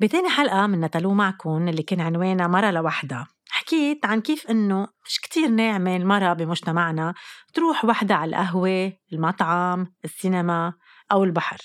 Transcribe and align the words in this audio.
بتاني 0.00 0.28
حلقة 0.28 0.66
من 0.66 0.80
نتلو 0.80 1.14
معكم 1.14 1.68
اللي 1.68 1.82
كان 1.82 2.00
عنوانها 2.00 2.46
مرة 2.46 2.70
لوحدها 2.70 3.26
حكيت 3.50 4.06
عن 4.06 4.20
كيف 4.20 4.50
إنه 4.50 4.88
مش 5.06 5.20
كتير 5.20 5.48
ناعمة 5.48 5.96
المرة 5.96 6.32
بمجتمعنا 6.32 7.14
تروح 7.54 7.84
وحدة 7.84 8.14
على 8.14 8.28
القهوة، 8.28 8.92
المطعم، 9.12 9.86
السينما 10.04 10.72
أو 11.12 11.24
البحر. 11.24 11.58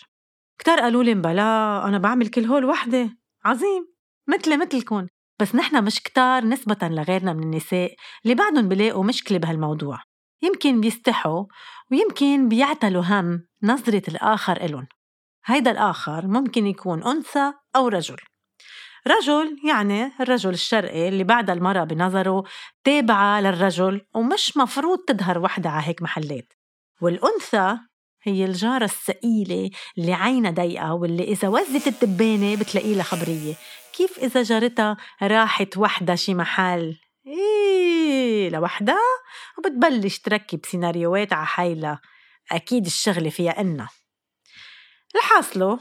كتار 0.60 0.79
قالوا 0.79 1.04
لي 1.04 1.13
بلا 1.13 1.88
أنا 1.88 1.97
بعمل 1.97 2.28
كل 2.28 2.46
هول 2.46 2.65
وحدة. 2.65 3.10
عظيم. 3.46 3.88
مثلي 4.28 4.57
مثلكن. 4.57 5.07
بس 5.39 5.55
نحن 5.55 5.84
مش 5.84 6.04
كتار 6.04 6.46
نسبة 6.46 6.77
لغيرنا 6.88 7.34
من 7.34 7.43
النساء 7.43 7.96
اللي 8.23 8.36
بعدهم 8.36 8.70
بلاقوا 8.70 9.04
مشكلة 9.04 9.38
بهالموضوع. 9.38 10.00
يمكن 10.41 10.82
بيستحوا 10.82 11.46
ويمكن 11.91 12.50
بيعتلوا 12.50 13.04
هم 13.05 13.48
نظرة 13.64 14.04
الآخر 14.07 14.57
إلن 14.66 14.88
هيدا 15.46 15.71
الآخر 15.71 16.27
ممكن 16.27 16.68
يكون 16.68 17.04
أنثى 17.04 17.54
أو 17.75 17.88
رجل. 17.88 18.17
رجل 19.07 19.57
يعني 19.67 20.11
الرجل 20.21 20.50
الشرقي 20.50 21.07
اللي 21.07 21.23
بعد 21.23 21.50
المرأة 21.50 21.83
بنظره 21.83 22.43
تابعة 22.83 23.41
للرجل 23.41 24.01
ومش 24.15 24.57
مفروض 24.57 25.00
تظهر 25.00 25.39
وحدة 25.39 25.69
على 25.69 25.87
هيك 25.87 26.01
محلات. 26.01 26.54
والأنثى 27.01 27.77
هي 28.24 28.46
الجارة 28.46 28.83
الثقيلة 28.83 29.69
اللي 29.97 30.13
عينها 30.13 30.51
ضيقة 30.51 30.93
واللي 30.93 31.24
إذا 31.24 31.47
وزت 31.47 31.87
الدبانة 31.87 32.55
بتلاقي 32.55 32.95
لها 32.95 33.03
خبرية. 33.03 33.55
كيف 33.94 34.19
إذا 34.19 34.44
جارتها 34.44 34.97
راحت 35.23 35.77
وحدة 35.77 36.16
شي 36.16 36.33
محل؟ 36.33 36.97
إيه 37.27 38.49
لوحدها؟ 38.49 38.99
وبتبلش 39.58 40.19
تركب 40.19 40.59
سيناريوهات 40.66 41.33
على 41.33 41.45
حيلها 41.45 42.02
أكيد 42.52 42.86
الشغلة 42.86 43.30
فيها 43.30 43.61
إنها. 43.61 43.89
الحاصله 45.16 45.80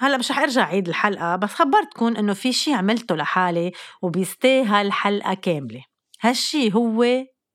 هلأ 0.00 0.16
مش 0.16 0.30
رح 0.30 0.38
أرجع 0.38 0.64
عيد 0.64 0.88
الحلقة 0.88 1.36
بس 1.36 1.50
خبرتكم 1.50 2.16
إنه 2.16 2.34
في 2.34 2.52
شي 2.52 2.74
عملته 2.74 3.16
لحالي 3.16 3.72
وبيستاهل 4.02 4.92
حلقة 4.92 5.34
كاملة. 5.34 5.84
هالشي 6.20 6.74
هو 6.74 7.04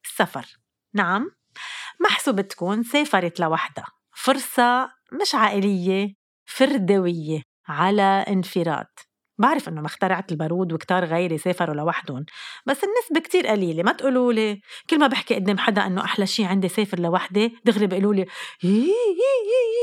السفر 0.06 0.46
نعم 0.94 1.32
محسوب 2.00 2.42
تكون 2.42 2.84
سافرت 2.84 3.40
لوحدها. 3.40 3.86
فرصة 4.16 4.92
مش 5.22 5.36
عائلية 5.36 6.14
فردوية 6.46 7.42
على 7.68 8.26
انفراد. 8.28 8.88
بعرف 9.38 9.70
إنه 9.70 9.82
ما 9.82 9.88
اخترعت 9.88 10.32
البارود 10.32 10.74
وكتار 10.74 11.06
غيري 11.06 11.38
سافروا 11.38 11.76
لوحدهم 11.76 12.26
بس 12.66 12.84
النسبة 12.84 13.20
كتير 13.28 13.48
قليلة 13.48 13.84
ما 13.84 13.92
تقولوا 13.92 14.34
لي. 14.34 14.62
كل 14.90 15.00
ما 15.00 15.08
بحكي 15.08 15.36
قدام 15.36 15.58
حدا 15.58 15.88
إنه 15.88 16.04
أحلى 16.04 16.28
شي 16.28 16.46
عندي 16.46 16.68
سافر 16.70 17.00
لوحدي 17.00 17.58
دغري 17.66 17.88
بيقولوا 17.88 18.14
لي 18.14 18.26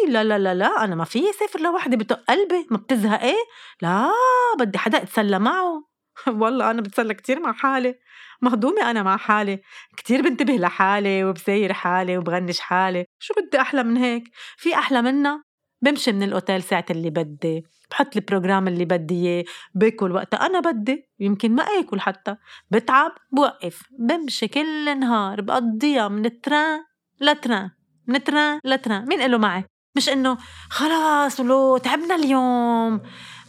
لا 0.09 0.25
لا 0.25 0.39
لا 0.39 0.55
لا 0.55 0.85
أنا 0.85 0.95
ما 0.95 1.05
في 1.05 1.33
سافر 1.33 1.61
لوحدي 1.61 1.97
بتق 1.97 2.21
قلبي 2.29 2.67
ما 2.71 2.77
بتزهقي 2.77 3.35
لا 3.83 4.11
بدي 4.59 4.79
حدا 4.79 5.03
أتسلى 5.03 5.39
معه. 5.39 5.85
والله 6.41 6.71
أنا 6.71 6.83
بتسلى 6.83 7.15
كتير 7.15 7.41
مع 7.41 7.53
حالي 7.53 7.95
مهضومة 8.43 8.91
أنا 8.91 9.03
مع 9.03 9.17
حالي 9.17 9.61
كتير 9.97 10.23
بنتبه 10.23 10.53
لحالي 10.57 11.25
وبساير 11.25 11.73
حالي 11.73 12.19
وبغنش 12.19 12.61
حالي 12.61 13.05
شو 13.19 13.35
بدي 13.35 13.61
أحلى 13.61 13.83
من 13.83 13.97
هيك؟ 13.97 14.25
في 14.57 14.75
أحلى 14.75 15.03
منها 15.03 15.45
بمشي 15.83 16.13
من 16.13 16.23
الأوتيل 16.23 16.63
ساعة 16.63 16.85
اللي 16.91 17.11
بدي. 17.11 17.65
بحط 17.91 18.17
ال 18.17 18.22
programme 18.22 18.69
اللي 18.69 18.85
بدي 18.85 19.15
إياه 19.15 19.45
باكل 19.75 20.13
وقتها. 20.13 20.47
أنا 20.47 20.61
بدي 20.61 21.11
يمكن 21.21 21.55
ما 21.55 21.63
آكل 21.63 22.01
حتى. 22.01 22.37
بتعب 22.71 23.13
بوقف. 23.33 23.83
بمشي 23.99 24.49
كل 24.49 24.99
نهار 25.01 25.41
بقضيها 25.41 26.09
من 26.09 26.27
التران 26.27 26.81
لتران. 27.21 27.71
من 28.07 28.25
تران 28.25 28.61
لتران. 28.65 29.09
مين 29.09 29.21
قاله 29.21 29.39
معي؟ 29.39 29.65
مش 29.97 30.09
إنه 30.09 30.39
خلاص 30.71 31.41
ولو 31.41 31.77
تعبنا 31.77 32.15
اليوم 32.15 33.01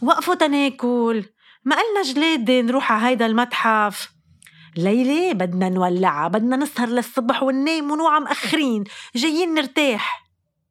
وقفوا 0.02 0.34
تناكل. 0.34 1.24
ما 1.64 1.76
قلنا 1.76 2.02
جلادة 2.02 2.60
نروح 2.60 2.92
على 2.92 3.06
هيدا 3.06 3.26
المتحف؟ 3.26 4.12
ليلى 4.76 5.34
بدنا 5.34 5.68
نولعها 5.68 6.28
بدنا 6.28 6.56
نسهر 6.56 6.88
للصبح 6.88 7.42
وننام 7.42 7.90
ونوعى 7.90 8.20
مأخرين. 8.20 8.84
جايين 9.16 9.54
نرتاح. 9.54 10.22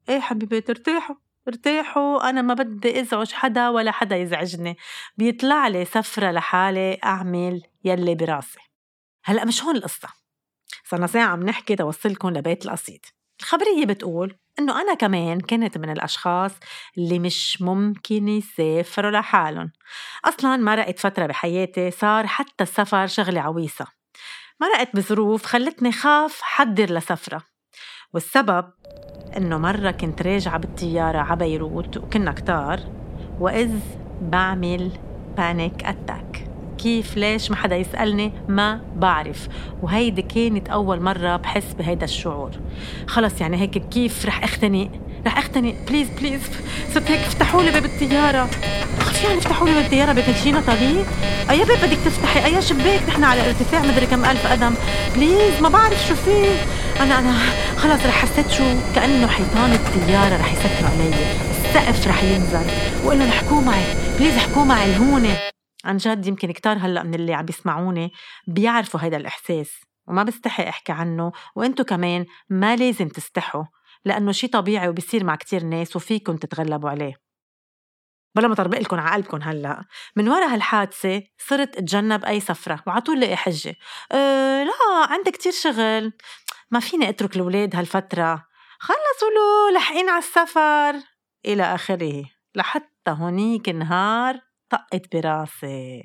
إيه 0.10 0.20
حبيبات 0.20 0.70
ارتاحوا 0.70 1.16
ارتاحوا 1.48 2.30
أنا 2.30 2.42
ما 2.42 2.54
بدي 2.54 3.02
أزعج 3.02 3.32
حدا 3.32 3.70
ولا 3.70 3.92
حدا 3.92 4.18
يزعجني. 4.18 4.78
بيطلع 5.18 5.68
لي 5.68 5.86
سفرة 5.86 6.32
لحالي 6.32 7.00
أعمل 7.04 7.62
يلي 7.84 8.16
براسي. 8.16 8.60
هلأ 9.24 9.46
مش 9.46 9.64
هون 9.64 9.76
القصة. 9.76 10.10
صرنا 10.84 11.08
ساعة 11.08 11.28
عم 11.28 11.44
نحكي 11.44 11.76
توصلكم 11.76 12.30
لبيت 12.30 12.66
القصيد. 12.66 13.06
الخبرية 13.40 13.86
بتقول 13.86 14.36
إنه 14.60 14.82
أنا 14.82 14.94
كمان 14.94 15.40
كنت 15.40 15.78
من 15.78 15.90
الأشخاص 15.90 16.52
اللي 16.98 17.20
مش 17.20 17.62
ممكن 17.62 18.28
يسافروا 18.28 19.12
لحالهم. 19.12 19.72
أصلا 20.26 20.58
مرقت 20.58 21.00
فترة 21.00 21.26
بحياتي 21.26 21.92
صار 21.92 22.28
حتى 22.28 22.64
السفر 22.64 23.08
شغلة 23.08 23.42
عويصة. 23.42 23.88
مرقت 24.62 24.96
بظروف 24.96 25.46
خلتني 25.46 25.92
خاف 25.92 26.42
حضر 26.42 26.94
لسفرة. 26.94 27.44
والسبب 28.14 28.72
إنه 29.38 29.58
مرة 29.58 29.92
كنت 29.92 30.22
راجعة 30.22 30.58
بالطيارة 30.58 31.18
على 31.18 31.36
بيروت 31.40 31.98
وكنا 31.98 32.32
كتار 32.32 32.80
وإذ 33.40 33.72
بعمل 34.22 34.92
panic 35.38 35.86
attack 35.86 36.48
كيف؟ 36.78 37.18
ليش؟ 37.18 37.52
ما 37.52 37.56
حدا 37.56 37.76
يسألني 37.76 38.34
ما 38.48 38.82
بعرف. 38.96 39.48
وهيدي 39.82 40.22
كانت 40.22 40.70
أول 40.70 41.02
مرة 41.02 41.36
بحس 41.36 41.74
بهيدا 41.74 42.04
الشعور. 42.04 42.52
خلص 43.08 43.42
يعني 43.42 43.58
هيك 43.58 43.78
كيف 43.78 44.26
رح 44.26 44.44
أختنق 44.44 44.90
رح 45.26 45.38
أختنق 45.38 45.76
please 45.88 46.08
please 46.20 46.42
صرت 46.94 47.12
هيك 47.12 47.20
افتحوا 47.20 47.64
لي 47.64 47.72
باب 47.72 47.86
الطيارة. 47.86 48.50
شو 49.22 49.28
يعني 49.28 49.40
افتحوا 49.40 49.68
لي 49.68 49.74
باب 49.74 49.86
الطيارة 49.86 50.14
بكلشينا 50.14 50.62
طريق 50.62 51.06
أي 51.50 51.58
باب 51.58 51.78
بدك 51.78 51.98
تفتحي؟ 52.06 52.46
أي 52.46 52.62
شباك 52.62 53.02
نحن 53.08 53.24
على 53.24 53.48
ارتفاع 53.48 53.82
مدري 53.82 54.06
كم 54.06 54.26
ألف 54.26 54.48
قدم. 54.48 54.74
please 55.16 55.62
ما 55.62 55.70
بعرف 55.70 56.08
شو 56.08 56.16
فيه. 56.16 56.56
أنا 57.02 57.20
أنا 57.20 57.34
خلص 57.78 58.06
رح 58.06 58.26
حسيت 58.26 58.52
شو 58.52 58.64
كأنه 58.96 59.28
حيطان 59.28 59.74
الطيارة 59.74 60.42
رح 60.42 60.54
يسكروا 60.54 60.90
علي. 60.90 61.32
السقف 61.66 62.08
رح 62.08 62.24
ينزل. 62.24 62.66
وقال 63.06 63.20
لهم 63.20 63.30
احكوا 63.30 63.62
معي. 63.62 63.84
بليز 64.20 64.36
احكوا 64.36 64.64
معي 64.64 64.98
هون 64.98 65.36
عن 65.86 65.98
جد 65.98 66.28
يمكن 66.28 66.52
كتار 66.52 66.78
هلأ 66.78 67.04
من 67.04 67.14
اللي 67.14 67.34
عم 67.34 67.46
بيسمعوني 67.46 68.12
بيعرفوا 68.48 69.00
هيدا 69.04 69.18
الإحساس. 69.18 69.72
وما 70.08 70.24
بستحي 70.24 70.70
أحكي 70.70 70.92
عنه. 70.92 71.32
وأنتو 71.56 71.84
كمان 71.84 72.26
ما 72.50 72.76
لازم 72.76 73.08
تستحوا. 73.08 73.64
لأنه 74.06 74.32
شي 74.32 74.48
طبيعي 74.48 74.90
وبيصير 74.90 75.24
مع 75.24 75.36
كتير 75.36 75.64
ناس 75.64 75.96
وفيكم 75.96 76.38
تتغلبوا 76.38 76.90
عليه. 76.90 77.32
بلا 78.36 78.48
ما 78.48 78.56
طربق 78.56 78.80
لكم 78.80 79.00
على 79.00 79.16
قلبكم 79.16 79.42
هلأ. 79.42 79.84
من 80.16 80.30
ورا 80.30 80.54
هالحادثة 80.54 81.24
صرت 81.48 81.78
أتجنب 81.78 82.26
أي 82.26 82.40
سفره 82.40 82.84
وعلى 82.88 83.02
طول 83.02 83.20
لاقي 83.20 83.36
حجة. 83.36 83.76
أه 84.12 84.64
لا 84.64 84.72
عندي 85.10 85.32
كتير 85.32 85.52
شغل. 85.52 86.14
ما 86.72 86.80
فيني 86.80 87.10
أترك 87.10 87.36
الاولاد 87.36 87.76
هالفترة. 87.76 88.48
خلصوا 88.80 89.30
له 89.36 89.78
لحقين 89.78 90.10
على 90.10 90.20
السفر 90.20 91.08
إلى 91.46 91.64
آخره. 91.76 92.24
لحتى 92.56 93.12
هونيك 93.12 93.70
نهار 93.70 94.40
طقت 94.70 95.16
براسي. 95.16 96.04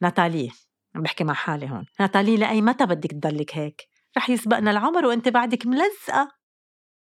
ناتالي 0.00 0.50
عم 0.94 1.02
بحكي 1.02 1.24
مع 1.24 1.34
حالي 1.34 1.70
هون. 1.70 1.86
ناتالي 2.00 2.36
لأي 2.36 2.62
متى 2.62 2.86
بدك 2.86 3.10
تضلك 3.10 3.56
هيك؟ 3.56 3.82
رح 4.16 4.30
يسبقنا 4.30 4.70
العمر 4.70 5.06
وأنت 5.06 5.28
بعدك 5.28 5.66
ملزقة. 5.66 6.32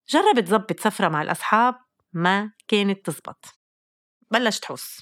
جربت 0.09 0.47
تظبط 0.47 0.81
سفرة 0.81 1.09
مع 1.09 1.23
الأصحاب؟ 1.23 1.75
ما 2.13 2.53
كانت 2.69 3.07
تزبط. 3.07 3.45
بلشت 4.31 4.65
حوس. 4.65 5.01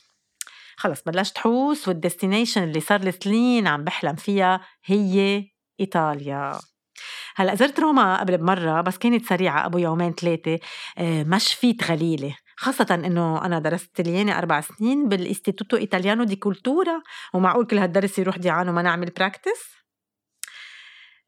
خلص 0.77 1.03
بلشت 1.03 1.39
حوس 1.39 1.89
وال 1.89 2.00
destination 2.00 2.63
اللي 2.63 2.81
صار 2.81 3.01
لي 3.01 3.13
سنين 3.13 3.67
عم 3.67 3.85
بحلم 3.85 4.17
فيها 4.17 4.61
هي 4.85 5.45
إيطاليا. 5.81 6.59
هلأ 7.39 7.55
زرت 7.55 7.81
روما 7.81 8.21
قبل 8.21 8.37
بمرة 8.39 8.81
بس 8.81 8.99
كانت 8.99 9.27
سريعة 9.27 9.67
أبو 9.67 9.79
يومين 9.79 10.13
ثلاثة. 10.13 10.59
آه، 10.99 11.25
ما 11.25 11.39
شفيت 11.39 11.91
غليلي. 11.91 12.37
خاصة 12.57 12.87
إنه 12.95 13.45
أنا 13.45 13.59
درست 13.59 14.01
إيطالياني 14.01 14.39
أربع 14.39 14.61
سنين 14.61 15.09
بال 15.09 15.22
Istituto 15.22 15.77
Italiano 15.77 16.25
di 16.25 16.37
Cultura 16.37 17.03
ومعقول 17.35 17.67
كل 17.67 17.79
هالدرس 17.79 18.19
يروح 18.19 18.39
ديعان 18.39 18.69
وما 18.69 18.83
نعمل 18.83 19.11
practice 19.11 19.79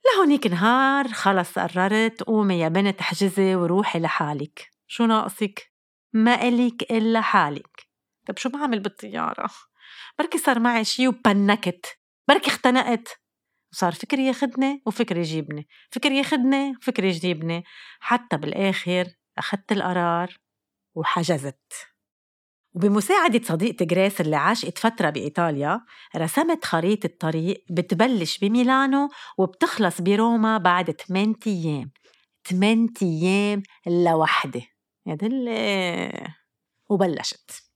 لهونيك 0.07 0.47
نهار 0.47 1.09
خلص 1.09 1.59
قررت 1.59 2.23
قومي 2.23 2.59
يا 2.59 2.69
بنت 2.69 3.01
احجزي 3.01 3.55
وروحي 3.55 3.99
لحالك. 3.99 4.71
شو 4.87 5.07
ناقصك؟ 5.07 5.73
ما 6.13 6.49
إلك 6.49 6.83
إلا 6.91 7.21
حالك. 7.21 7.87
طب 8.27 8.39
شو 8.39 8.49
بعمل 8.49 8.81
بالطيارة؟ 8.81 9.51
بركي 10.19 10.39
صار 10.39 10.59
معي 10.59 10.85
شي 10.85 11.09
وبنكت. 11.09 11.87
بركي 12.29 12.51
اختنقت. 12.51 13.21
وصار 13.73 13.93
فكر 13.93 14.19
ياخدني 14.19 14.83
وفكر 14.87 15.17
يجيبني 15.17 15.69
فكر 15.91 16.13
ياخدني 16.13 16.71
وفكر 16.77 17.05
يجيبني. 17.05 17.65
حتى 18.01 18.37
بالآخر 18.37 19.07
أخدت 19.39 19.73
القرار 19.73 20.37
وحجزت. 20.95 21.61
وبمساعدة 22.75 23.41
صديقتي 23.45 23.85
جريس 23.85 24.21
اللي 24.21 24.37
عاشت 24.37 24.79
فترة 24.79 25.11
بإيطاليا 25.11 25.81
رسمت 26.17 26.65
خريطة 26.65 27.11
طريق 27.21 27.65
بتبلش 27.71 28.39
بميلانو 28.39 29.09
وبتخلص 29.39 30.01
بروما 30.01 30.59
بعد 30.59 30.91
8 30.91 31.35
أيام. 31.47 31.91
8 32.49 32.89
أيام 33.03 33.63
لوحدة 33.87 34.63
يا 35.07 35.15
دلي! 35.15 36.29
وبلشت. 36.91 37.70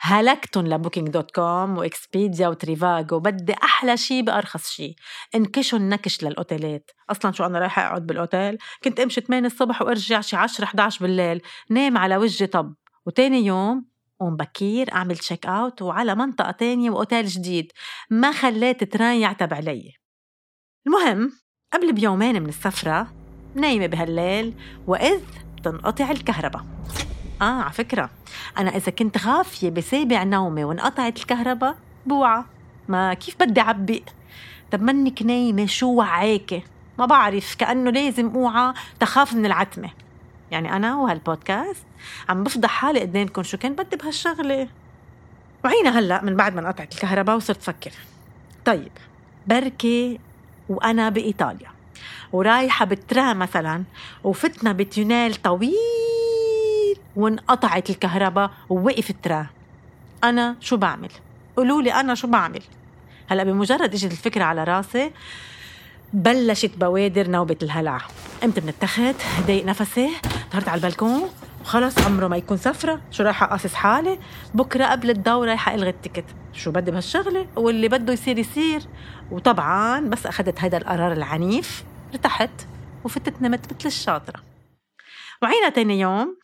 هلكتن 0.00 0.64
ل 0.64 0.68
Booking.com 0.68 1.08
و 1.08 1.30
Expedia 1.30 2.48
و 2.48 2.57
Trivago 2.57 3.18
بدي 3.18 3.54
أحلى 3.62 3.96
شيء 3.96 4.22
بأرخص 4.22 4.70
شيء 4.70 4.94
انكشن 5.34 5.88
نكش 5.88 6.24
للأوتيلات. 6.24 6.90
أصلا 7.10 7.32
شو 7.32 7.44
أنا 7.46 7.58
رايحة 7.58 7.86
أقعد 7.86 8.06
بالأوتيل؟ 8.06 8.58
كنت 8.84 9.00
أمشي 9.00 9.20
8 9.20 9.46
الصبح 9.46 9.82
وأرجع 9.82 10.20
شي 10.20 10.36
10 10.36 10.64
11 10.64 11.00
بالليل. 11.00 11.42
نام 11.70 11.98
على 11.98 12.16
وجهي 12.16 12.46
طب. 12.46 12.74
وتاني 13.06 13.46
يوم 13.46 13.84
قوم 14.20 14.36
بكير 14.36 14.92
أعمل 14.92 15.16
check 15.16 15.46
out 15.46 15.82
وعلى 15.82 16.14
منطقة 16.14 16.50
تانية 16.50 16.90
وأوتيل 16.90 17.26
جديد. 17.26 17.72
ما 18.10 18.32
خليت 18.32 18.84
train 18.84 19.16
يعتب 19.16 19.54
علي 19.54 19.92
المهم 20.86 21.32
قبل 21.72 21.92
بيومين 21.92 22.42
من 22.42 22.48
السفرة 22.48 23.12
نايمة 23.54 23.86
بهالليل 23.86 24.54
وإذ 24.86 25.20
تنقطع 25.64 26.10
الكهرباء. 26.10 26.66
آه 27.42 27.44
على 27.44 27.72
فكرة. 27.72 28.10
أنا 28.58 28.76
إذا 28.76 28.92
كنت 28.92 29.18
غافية 29.26 29.70
بسابع 29.70 30.22
نومي 30.22 30.64
وانقطعت 30.64 31.18
الكهرباء 31.18 31.76
بوعى. 32.06 32.42
ما 32.88 33.14
كيف 33.14 33.36
بدي 33.40 33.60
عبق 33.60 34.02
طب 34.72 34.82
منك 34.82 35.22
نايمة؟ 35.22 35.66
شو 35.66 35.94
وعاكي 35.94 36.62
ما 36.98 37.06
بعرف. 37.06 37.54
كأنه 37.54 37.90
لازم 37.90 38.28
أوعى 38.34 38.74
تخاف 39.00 39.34
من 39.34 39.46
العتمة. 39.46 39.90
يعني 40.50 40.76
أنا 40.76 40.96
وهالبودكاست 40.96 41.86
عم 42.28 42.44
بفضح 42.44 42.70
حالي 42.70 43.00
قدامكم 43.00 43.42
شو 43.42 43.58
كان 43.58 43.74
بدي 43.74 43.96
بهالشغلة. 43.96 44.68
وعينا 45.64 45.98
هلأ 45.98 46.24
من 46.24 46.36
بعد 46.36 46.54
ما 46.54 46.60
انقطعت 46.60 46.94
الكهرباء 46.94 47.36
وصرت 47.36 47.62
فكر. 47.62 47.92
طيب 48.64 48.92
بركي 49.46 50.20
وأنا 50.68 51.08
بإيطاليا. 51.08 51.68
ورايحة 52.32 52.84
بالترام 52.84 53.38
مثلا 53.38 53.84
وفتنا 54.24 54.72
بتونيل 54.72 55.34
طويل 55.34 55.95
وانقطعت 57.16 57.90
الكهرباء 57.90 58.50
ووقف 58.68 59.10
الترام 59.10 59.46
أنا 60.24 60.56
شو 60.60 60.76
بعمل؟ 60.76 61.10
قولوا 61.56 61.82
لي 61.82 61.92
أنا 61.92 62.14
شو 62.14 62.26
بعمل؟ 62.26 62.62
هلأ 63.28 63.44
بمجرد 63.44 63.94
إجت 63.94 64.12
الفكرة 64.12 64.44
على 64.44 64.64
راسي 64.64 65.12
بلشت 66.12 66.76
بوادر 66.78 67.30
نوبة 67.30 67.56
الهلع. 67.62 68.00
قمت 68.42 68.58
من 68.58 68.68
التخت 68.68 69.46
ضايق 69.46 69.64
نفسي. 69.64 70.10
طلعت 70.52 70.68
على 70.68 70.78
البلكون. 70.78 71.30
وخلص 71.60 71.98
عمره 71.98 72.28
ما 72.28 72.36
يكون 72.36 72.56
سفرة. 72.56 73.00
شو 73.10 73.22
رايحة 73.22 73.46
أقصص 73.46 73.74
حالي؟ 73.74 74.18
بكرة 74.54 74.84
قبل 74.84 75.10
الدورة 75.10 75.48
رايحة 75.48 75.74
ألغي 75.74 75.90
ال 75.90 75.94
ticket. 75.94 76.24
شو 76.52 76.70
بدي 76.70 76.90
بهالشغلة؟ 76.90 77.46
واللي 77.56 77.88
بده 77.88 78.12
يصير 78.12 78.38
يصير. 78.38 78.82
وطبعا 79.30 80.00
بس 80.00 80.26
أخذت 80.26 80.60
هذا 80.60 80.76
القرار 80.76 81.12
العنيف 81.12 81.84
ارتحت 82.12 82.66
وفتت 83.04 83.42
نمت 83.42 83.72
مثل 83.72 83.86
الشاطرة. 83.86 84.42
وعينا 85.42 85.68
تاني 85.68 86.00
يوم 86.00 86.36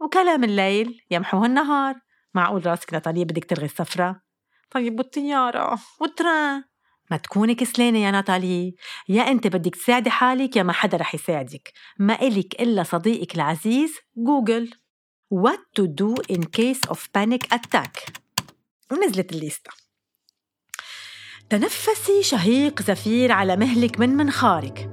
وكلام 0.00 0.44
الليل 0.44 1.00
يمحوه 1.10 1.46
النهار 1.46 1.94
معقول 2.34 2.66
راسك 2.66 2.92
ناتاليا 2.92 3.24
بدك 3.24 3.44
تلغي 3.44 3.64
السفرة؟ 3.64 4.22
طيب 4.70 4.98
والطيارة؟ 4.98 5.78
وال 6.00 6.16
train؟ 6.16 6.64
ما 7.10 7.16
تكوني 7.16 7.54
كسلانة 7.54 7.98
يا 7.98 8.10
ناتالي 8.10 8.74
يا 9.08 9.22
أنت 9.22 9.46
بدك 9.46 9.76
تساعدي 9.76 10.10
حالك 10.10 10.56
يا 10.56 10.62
ما 10.62 10.72
حدا 10.72 10.96
رح 10.96 11.14
يساعدك. 11.14 11.72
ما 11.98 12.22
إلك 12.22 12.60
إلا 12.60 12.82
صديقك 12.82 13.34
العزيز 13.34 13.94
جوجل. 14.16 14.70
What 15.34 15.60
to 15.80 15.86
do 15.86 16.14
in 16.34 16.40
case 16.42 16.90
of 16.90 16.98
panic 17.18 17.54
attack 17.54 18.12
ونزلت 18.92 19.32
الليستة. 19.32 19.70
تنفسي 21.50 22.22
شهيق 22.22 22.82
زفير 22.82 23.32
على 23.32 23.56
مهلك 23.56 24.00
من 24.00 24.08
منخارك. 24.08 24.90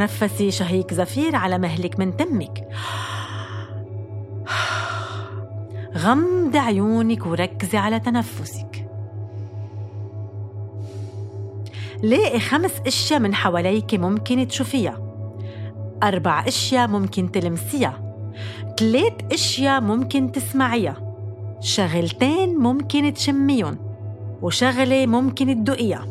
تنفسي 0.00 0.50
شهيق 0.50 0.94
زفير 0.94 1.36
على 1.36 1.58
مهلك 1.58 1.98
من 1.98 2.16
تمك. 2.16 2.68
غمض 5.96 6.56
عيونك 6.56 7.26
وركزي 7.26 7.78
على 7.78 8.00
تنفسك. 8.00 8.88
لاقي 12.02 12.40
خمس 12.40 12.70
أشياء 12.86 13.20
من 13.20 13.34
حواليك 13.34 13.94
ممكن 13.94 14.48
تشوفيها. 14.48 15.00
أربع 16.02 16.48
أشياء 16.48 16.88
ممكن 16.88 17.32
تلمسيها. 17.32 18.14
ثلاث 18.78 19.12
أشياء 19.32 19.80
ممكن 19.80 20.32
تسمعيها. 20.32 20.96
شغلتين 21.60 22.58
ممكن 22.58 23.14
تشميهم. 23.14 23.78
وشغلة 24.42 25.06
ممكن 25.06 25.64
تدقيها 25.64 26.06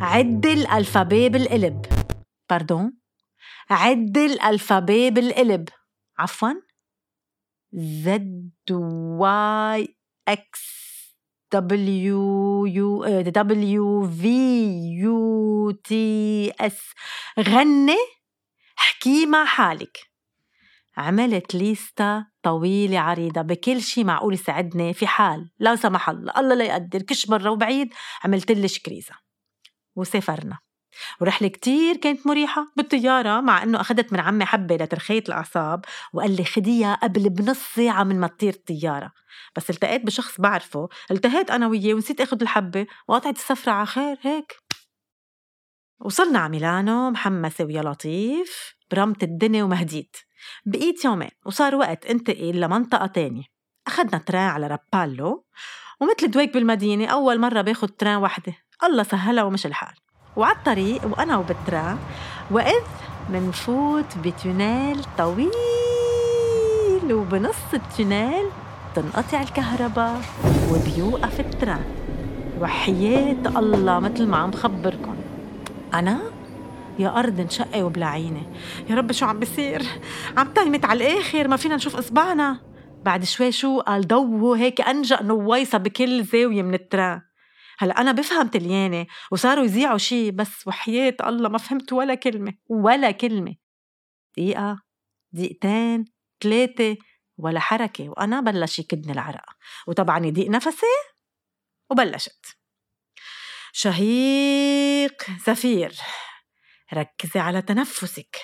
عد 0.00 0.46
الألفابي 0.46 1.28
بالقلب 1.28 1.97
باردون 2.50 2.92
عد 3.70 4.18
الألفابي 4.18 5.10
بالقلب 5.10 5.68
عفوا. 6.18 6.50
زد 7.72 8.52
واي 8.70 9.96
إكس 10.28 10.88
دبليو 11.52 12.66
يو 12.66 13.20
دبليو 13.20 14.10
في 14.10 14.64
يو 15.00 15.70
تي 15.70 16.50
اس 16.60 16.92
غني 17.40 17.96
احكي 18.78 19.26
مع 19.26 19.44
حالك. 19.44 19.98
عملت 20.96 21.54
ليستا 21.54 22.26
طويلة 22.42 22.98
عريضة 22.98 23.42
بكل 23.42 23.82
شي 23.82 24.04
معقول 24.04 24.34
يساعدني 24.34 24.94
في 24.94 25.06
حال. 25.06 25.50
لا 25.58 25.76
سمح 25.76 26.10
الله 26.10 26.32
الله 26.40 26.54
لا 26.54 26.64
يقدر 26.64 27.02
كش 27.02 27.26
برا 27.26 27.50
وبعيد. 27.50 27.94
عملت 28.24 28.52
لش 28.52 28.78
كريزة. 28.78 29.14
وسافرنا. 29.96 30.58
ورحلة 31.20 31.48
كتير 31.48 31.96
كانت 31.96 32.26
مريحة 32.26 32.66
بالطيارة 32.76 33.40
مع 33.40 33.62
إنه 33.62 33.80
أخذت 33.80 34.12
من 34.12 34.20
عمي 34.20 34.44
حبة 34.44 34.76
لترخية 34.76 35.24
الأعصاب 35.28 35.84
وقال 36.12 36.36
لي 36.36 36.44
خديها 36.44 36.94
قبل 36.94 37.28
بنص 37.28 37.58
ساعة 37.74 38.04
من 38.04 38.20
ما 38.20 38.26
تطير 38.26 38.52
الطيارة. 38.52 39.12
بس 39.56 39.70
التقيت 39.70 40.06
بشخص 40.06 40.40
بعرفه 40.40 40.88
التهيت 41.10 41.50
أنا 41.50 41.66
وياه 41.66 41.94
ونسيت 41.94 42.20
أخذ 42.20 42.42
الحبة 42.42 42.86
وقطعت 43.08 43.36
السفرة 43.36 43.72
على 43.72 43.86
خير 43.86 44.18
هيك. 44.22 44.56
وصلنا 46.00 46.38
على 46.38 46.50
ميلانو 46.50 47.10
محمسة 47.10 47.64
ويا 47.64 47.82
لطيف 47.82 48.74
برمت 48.90 49.22
الدنيا 49.22 49.64
وما 49.64 49.81
هديت 49.81 50.16
بقيت 50.66 51.04
يومين 51.04 51.30
وصار 51.46 51.74
وقت 51.74 52.06
انتقل 52.06 52.60
لمنطقة 52.60 53.06
تانية. 53.06 53.44
أخذنا 53.86 54.18
train 54.18 54.48
على 54.48 54.66
رابالو 54.66 55.46
ومثل 56.00 56.30
دويك 56.30 56.54
بالمدينة 56.54 57.06
أول 57.06 57.40
مرة 57.40 57.60
باخد 57.60 57.88
train 57.88 58.16
وحدة. 58.16 58.54
الله 58.84 59.02
سهلها 59.02 59.44
ومش 59.44 59.66
الحال. 59.66 59.94
وعلى 60.38 60.56
الطريق 60.56 61.00
وأنا 61.06 61.36
وبال 61.36 61.59
train 61.59 61.98
وإذ 62.50 62.82
منفوت 63.30 64.18
ب 64.24 64.35
tunnel 64.35 65.04
طويل 65.18 65.50
وبنص 67.12 67.74
ال 67.74 67.84
tunnel 67.84 68.46
تنقطع 68.94 69.42
الكهرباء 69.42 70.20
وبيوقف 70.72 71.40
ال 71.40 71.47
train 71.47 71.84
وحياة 72.60 73.58
الله 73.58 73.98
مثل 73.98 74.26
ما 74.26 74.36
عم 74.36 74.52
خبركم 74.52 75.16
أنا؟ 75.94 76.20
يا 76.98 77.18
أرض 77.18 77.40
انشقي 77.40 77.82
وبلعيني 77.82 78.42
يا 78.90 78.94
رب 78.94 79.12
شو 79.12 79.26
عم 79.26 79.40
بصير 79.40 79.82
عم 80.36 80.48
تهمت 80.48 80.84
على 80.84 81.12
الآخر 81.12 81.48
ما 81.48 81.56
فينا 81.56 81.76
نشوف 81.76 81.96
إصبعنا. 81.96 82.56
بعد 83.04 83.24
شوي 83.24 83.52
شو 83.52 83.80
قال؟ 83.80 84.06
ضوه 84.06 84.58
هيك 84.58 84.80
أنجأ 84.80 85.22
نويصة 85.22 85.78
بكل 85.78 86.24
زاوية 86.24 86.62
من 86.62 86.74
ال 86.74 86.83
train 86.83 87.27
هلأ 87.78 88.00
أنا 88.00 88.12
بفهم 88.12 88.48
تليانة 88.48 89.06
وصاروا 89.30 89.64
يذيعوا 89.64 89.98
شي 89.98 90.30
بس 90.30 90.66
وحياة 90.66 91.16
الله 91.26 91.48
ما 91.48 91.58
فهمت 91.58 91.92
ولا 91.92 92.14
كلمة 92.14 92.54
ولا 92.66 93.10
كلمة. 93.10 93.54
دقيقة 94.36 94.82
دقيقتين 95.32 96.04
ثلاثة 96.42 96.96
ولا 97.38 97.60
حركة 97.60 98.08
وأنا 98.08 98.40
بلش 98.40 98.78
يكدني 98.78 99.12
العرق. 99.12 99.44
وطبعا 99.86 100.26
يضيق 100.26 100.50
نفسي 100.50 100.86
وبلشت. 101.90 102.58
شهيق 103.72 105.30
زفير 105.46 105.94
ركزي 106.94 107.40
على 107.40 107.62
تنفسك 107.62 108.36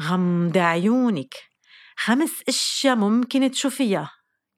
غمضي 0.00 0.60
عيونك. 0.60 1.34
خمس 1.96 2.42
أشياء 2.48 2.96
ممكن 2.96 3.50
تشوفيها 3.50 4.12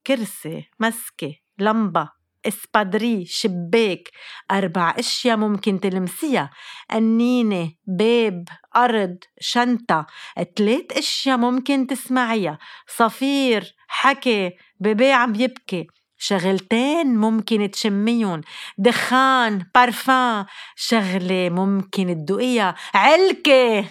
كرسي 0.06 0.70
مسكة 0.80 1.34
لمبة. 1.58 2.19
espadrille 2.46 3.24
شباك 3.26 4.10
أربع 4.50 4.94
أشياء 4.98 5.36
ممكن 5.36 5.80
تلمسيها. 5.80 6.50
قنينة 6.90 7.72
باب 7.86 8.48
أرض 8.76 9.16
شنطة. 9.40 10.06
ثلاث 10.56 10.98
أشياء 10.98 11.36
ممكن 11.36 11.86
تسمعيها. 11.86 12.58
صفير 12.96 13.74
حكي 13.88 14.50
baby 14.80 15.12
عم 15.12 15.34
يبكي. 15.34 15.86
شغلتين 16.22 17.06
ممكن 17.06 17.70
تشميهم 17.70 18.40
دخان 18.78 19.66
بارفان 19.74 20.44
شغلة 20.76 21.48
ممكن 21.48 22.06
تدوقيها. 22.06 22.74
علكة. 22.94 23.84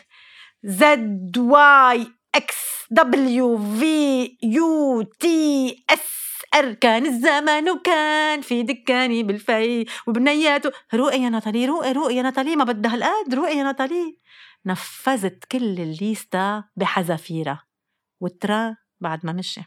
Z 0.64 1.38
Y 1.38 2.08
إكس 2.36 2.86
دبليو 2.92 3.58
في 3.80 4.38
يو 4.44 5.02
تي 5.02 5.86
إس. 5.90 6.29
أركان 6.56 7.06
الزمان 7.06 7.70
وكان 7.70 8.42
في 8.42 8.64
دكاني 8.64 9.24
بالفي 9.24 9.86
وبنياته 10.08 10.72
روقي 10.94 11.22
يا 11.22 11.30
ناتالي 11.30 11.66
روقي 11.66 11.92
روقي 11.94 12.16
يا 12.16 12.22
ناتالي 12.22 12.56
ما 12.56 12.64
بدها 12.64 12.96
هالقد 12.96 13.34
روقي 13.34 13.58
يا 13.58 13.64
ناتالي 13.64 14.20
نفذت 14.66 15.46
كل 15.46 15.80
الليستا 15.80 16.64
بحذافيرها 16.76 17.64
والترا 18.22 18.76
بعد 19.00 19.26
ما 19.26 19.34
مشي. 19.34 19.62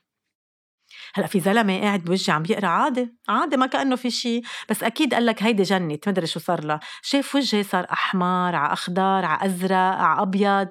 هلأ 1.15 1.27
في 1.27 1.41
زلمة 1.41 1.81
قاعد 1.81 2.05
بوجهي 2.05 2.35
عم 2.35 2.43
بيقرأ 2.43 2.67
عادي 2.67 3.15
عادي 3.29 3.57
ما 3.57 3.67
كأنه 3.67 3.97
في 3.97 4.11
شيء 4.11 4.43
بس 4.71 4.83
أكيد 4.83 5.15
قال 5.15 5.27
لك 5.27 5.43
هيدي 5.43 5.63
جنت 5.63 6.09
مدري 6.09 6.27
شو 6.27 6.41
صار 6.41 6.65
لها 6.65 6.81
شاف 7.03 7.35
وجهي 7.35 7.63
صار 7.63 7.87
أحمر 7.93 8.57
ع 8.57 8.73
أخضر 8.73 9.25
ع 9.25 9.45
أزرق 9.45 9.77
ع 9.77 10.23
أبيض. 10.23 10.69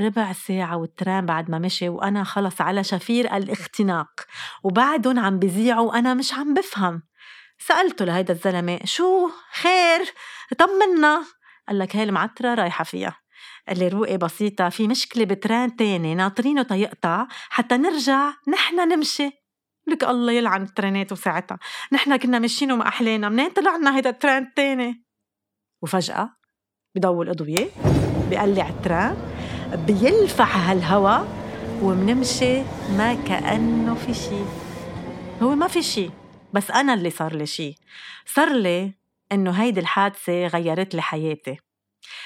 ربع 0.00 0.32
ساعة 0.32 0.76
وال 0.76 0.90
train 0.90 1.26
بعد 1.26 1.50
ما 1.50 1.58
مشي 1.58 1.88
وأنا 1.88 2.24
خلص 2.24 2.60
على 2.60 2.84
شفير 2.84 3.36
الاختناق. 3.36 4.10
وبعدهم 4.62 5.18
عم 5.18 5.38
بزيعوا 5.38 5.88
وأنا 5.88 6.14
مش 6.14 6.34
عم 6.34 6.54
بفهم. 6.54 7.02
سألته 7.58 8.04
لهيدا 8.04 8.32
الزلمة 8.32 8.78
شو 8.84 9.30
خير؟ 9.52 10.12
طمنا. 10.58 11.24
قال 11.68 11.78
لك 11.78 11.96
هاي 11.96 12.02
المعترة 12.04 12.54
رايحة 12.54 12.84
فيها. 12.84 13.16
قال 13.68 13.78
لي 13.78 13.88
روقي 13.88 14.16
بسيطة 14.16 14.68
في 14.68 14.88
مشكلة 14.88 15.24
ب 15.24 15.33
train 15.33 15.76
تاني 15.76 16.14
ناطرينه 16.14 16.62
تيقطع 16.62 17.26
حتى 17.30 17.76
نرجع 17.76 18.32
نحن 18.48 18.88
نمشي. 18.88 19.30
لك 19.86 20.04
الله 20.04 20.32
يلعن 20.32 20.62
الترانات 20.62 21.12
وساعتها. 21.12 21.58
نحن 21.92 22.16
كنا 22.16 22.38
ماشيين 22.38 22.72
وما 22.72 22.88
أحلينا 22.88 23.28
منين 23.28 23.50
طلع 23.50 23.76
لنا 23.76 23.96
هيدا 23.96 24.10
ال 24.10 24.15
train 24.15 24.42
التاني؟ 24.42 25.04
وفجأة 25.82 26.30
بضوي 26.94 27.24
الأضوية 27.24 27.70
بقلع 28.30 28.68
ال 28.68 28.79
train 28.79 29.33
بيلفح 29.72 30.68
هالهوا 30.70 31.24
ومنمشي 31.82 32.62
ما 32.96 33.14
كأنه 33.14 33.94
في 33.94 34.14
شي. 34.14 34.44
هو 35.42 35.54
ما 35.54 35.68
في 35.68 35.82
شي 35.82 36.10
بس 36.52 36.70
أنا 36.70 36.94
اللي 36.94 37.10
صار 37.10 37.34
لي 37.36 37.46
شي. 37.46 37.74
صار 38.26 38.52
لي 38.52 38.94
إنه 39.32 39.50
هيدي 39.50 39.80
الحادثة 39.80 40.46
غيرت 40.46 40.94
لي 40.94 41.02
حياتي. 41.02 41.56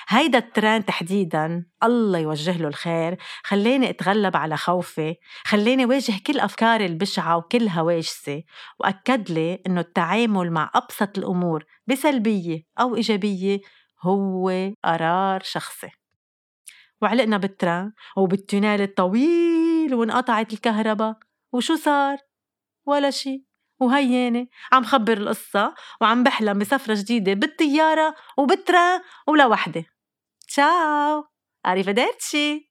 هيدا 0.09 0.39
ال 0.39 0.46
train 0.46 0.85
تحديدا 0.85 1.67
الله 1.83 2.19
يوجه 2.19 2.59
له 2.59 2.69
الخير 2.69 3.17
خلاني 3.45 3.91
أتغلب 3.91 4.37
على 4.37 4.57
خوفي 4.57 5.17
خلاني 5.45 5.85
واجه 5.85 6.15
كل 6.27 6.41
أفكاري 6.41 6.87
البشعة 6.87 7.37
وكل 7.37 7.69
هواجسي 7.69 8.45
وأكد 8.81 9.31
لي 9.31 9.63
إنه 9.67 9.81
التعامل 9.81 10.51
مع 10.51 10.71
أبسط 10.75 11.19
الأمور 11.19 11.65
بسلبية 11.87 12.63
أو 12.81 12.97
إيجابية 12.97 13.61
هو 14.03 14.73
قرار 14.85 15.41
شخصي. 15.43 15.89
وعلقنا 17.03 17.37
بالتران 17.37 17.93
وبالتونال 18.17 18.81
الطويل 18.81 19.95
وانقطعت 19.95 20.53
الكهرباء. 20.53 21.17
وشو 21.53 21.77
صار؟ 21.77 22.19
ولا 22.87 23.11
شي. 23.11 23.45
وهيانة 23.81 24.47
عم 24.73 24.85
خبر 24.85 25.17
القصة 25.17 25.75
وعم 26.01 26.23
بحلم 26.23 26.59
بسفرة 26.59 26.95
جديدة 26.95 27.33
بالطيارة 27.33 28.15
وبالتران 28.39 29.01
ولا 29.27 29.47
وحدة. 29.47 29.85
تشاو. 30.49 31.25
arrivederci 31.69 32.65